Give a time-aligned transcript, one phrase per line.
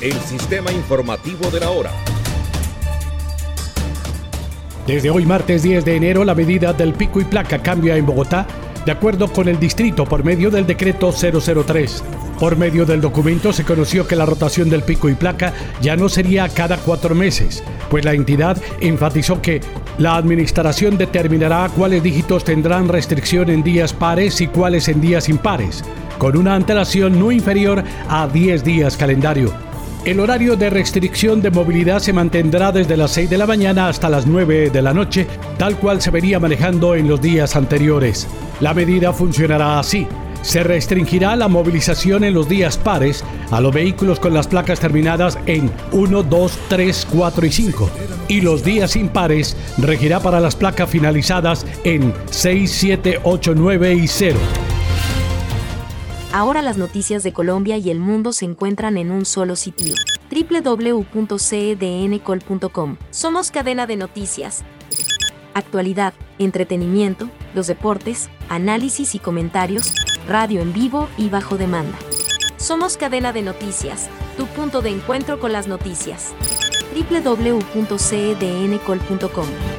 [0.00, 1.90] el sistema informativo de la hora.
[4.86, 8.46] Desde hoy martes 10 de enero la medida del pico y placa cambia en Bogotá
[8.86, 12.02] de acuerdo con el distrito por medio del decreto 003.
[12.38, 15.52] Por medio del documento se conoció que la rotación del pico y placa
[15.82, 19.60] ya no sería cada cuatro meses, pues la entidad enfatizó que
[19.98, 25.84] la administración determinará cuáles dígitos tendrán restricción en días pares y cuáles en días impares,
[26.18, 29.67] con una antelación no inferior a 10 días calendario.
[30.04, 34.08] El horario de restricción de movilidad se mantendrá desde las 6 de la mañana hasta
[34.08, 35.26] las 9 de la noche,
[35.58, 38.26] tal cual se venía manejando en los días anteriores.
[38.60, 40.06] La medida funcionará así.
[40.42, 45.36] Se restringirá la movilización en los días pares a los vehículos con las placas terminadas
[45.46, 47.90] en 1, 2, 3, 4 y 5.
[48.28, 54.06] Y los días impares regirá para las placas finalizadas en 6, 7, 8, 9 y
[54.06, 54.38] 0.
[56.32, 59.94] Ahora las noticias de Colombia y el mundo se encuentran en un solo sitio.
[60.30, 62.96] www.cedncol.com.
[63.10, 64.62] Somos cadena de noticias.
[65.54, 69.94] Actualidad, entretenimiento, los deportes, análisis y comentarios,
[70.28, 71.96] radio en vivo y bajo demanda.
[72.58, 76.34] Somos cadena de noticias, tu punto de encuentro con las noticias.
[76.94, 79.77] www.cedncol.com.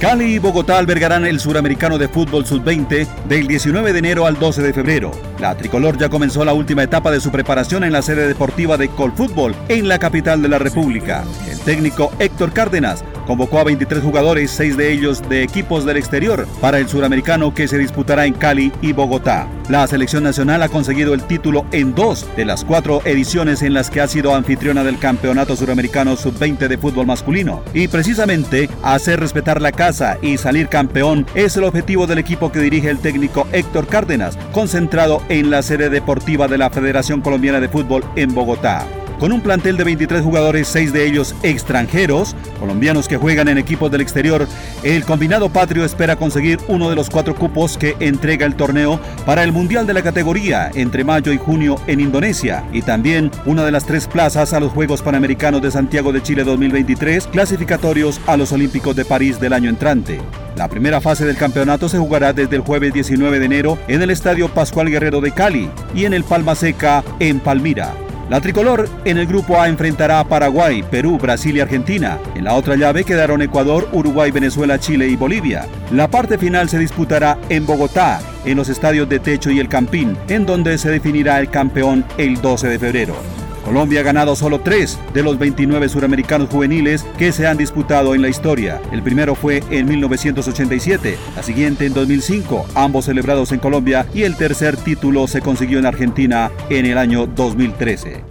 [0.00, 4.60] Cali y Bogotá albergarán el Suramericano de Fútbol Sub-20 del 19 de enero al 12
[4.60, 5.10] de febrero.
[5.40, 8.90] La tricolor ya comenzó la última etapa de su preparación en la sede deportiva de
[8.90, 11.24] Colfútbol en la capital de la República.
[11.50, 16.46] El técnico Héctor Cárdenas convocó a 23 jugadores, seis de ellos de equipos del exterior,
[16.60, 19.48] para el suramericano que se disputará en Cali y Bogotá.
[19.68, 23.90] La selección nacional ha conseguido el título en dos de las cuatro ediciones en las
[23.90, 27.62] que ha sido anfitriona del Campeonato Suramericano Sub-20 de fútbol masculino.
[27.74, 32.60] Y precisamente hacer respetar la casa y salir campeón es el objetivo del equipo que
[32.60, 37.68] dirige el técnico Héctor Cárdenas, concentrado en la sede deportiva de la Federación Colombiana de
[37.68, 38.86] Fútbol en Bogotá.
[39.18, 43.90] Con un plantel de 23 jugadores, 6 de ellos extranjeros, colombianos que juegan en equipos
[43.90, 44.46] del exterior,
[44.82, 49.42] el combinado patrio espera conseguir uno de los cuatro cupos que entrega el torneo para
[49.42, 53.72] el Mundial de la categoría entre mayo y junio en Indonesia y también una de
[53.72, 58.52] las tres plazas a los Juegos Panamericanos de Santiago de Chile 2023, clasificatorios a los
[58.52, 60.20] Olímpicos de París del año entrante.
[60.56, 64.10] La primera fase del campeonato se jugará desde el jueves 19 de enero en el
[64.10, 68.05] Estadio Pascual Guerrero de Cali y en el Palma Seca en Palmira.
[68.28, 72.18] La tricolor en el grupo A enfrentará a Paraguay, Perú, Brasil y Argentina.
[72.34, 75.66] En la otra llave quedaron Ecuador, Uruguay, Venezuela, Chile y Bolivia.
[75.92, 80.16] La parte final se disputará en Bogotá, en los estadios de Techo y El Campín,
[80.28, 83.45] en donde se definirá el campeón el 12 de febrero.
[83.66, 88.22] Colombia ha ganado solo tres de los 29 suramericanos juveniles que se han disputado en
[88.22, 88.80] la historia.
[88.92, 94.36] El primero fue en 1987, la siguiente en 2005, ambos celebrados en Colombia, y el
[94.36, 98.22] tercer título se consiguió en Argentina en el año 2013.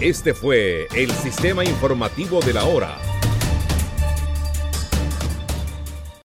[0.00, 3.09] Este fue el sistema informativo de la hora